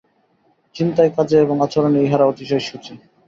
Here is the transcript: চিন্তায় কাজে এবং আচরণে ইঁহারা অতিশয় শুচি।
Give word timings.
চিন্তায় 0.75 1.11
কাজে 1.15 1.37
এবং 1.39 1.55
আচরণে 1.65 1.99
ইঁহারা 2.01 2.25
অতিশয় 2.27 2.63
শুচি। 2.67 2.93